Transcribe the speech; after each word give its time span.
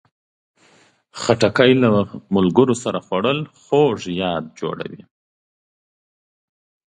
خټکی 1.21 1.71
له 1.81 1.89
ملګرو 2.35 2.75
سره 2.83 2.99
خوړل 3.05 3.39
خوږ 3.63 3.99
یاد 4.21 4.43
جوړوي. 4.59 5.01